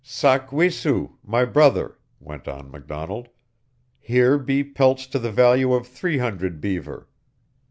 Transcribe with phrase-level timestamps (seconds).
[0.03, 3.27] "Sak we su, my brother," went on McDonald,
[3.99, 7.07] "here be pelts to the value of three hundred 'beaver.'